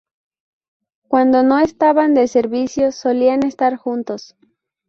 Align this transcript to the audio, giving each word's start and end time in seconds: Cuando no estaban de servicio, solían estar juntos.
Cuando 1.07 1.43
no 1.43 1.59
estaban 1.59 2.15
de 2.15 2.27
servicio, 2.27 2.91
solían 2.91 3.45
estar 3.45 3.75
juntos. 3.75 4.35